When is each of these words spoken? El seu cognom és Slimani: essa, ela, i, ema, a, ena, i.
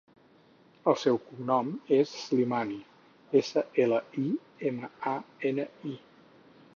El 0.91 0.95
seu 1.01 1.19
cognom 1.25 1.67
és 1.97 2.13
Slimani: 2.21 2.79
essa, 3.41 3.65
ela, 3.85 3.99
i, 4.23 4.27
ema, 4.71 4.91
a, 5.13 5.17
ena, 5.51 5.71
i. 5.95 5.95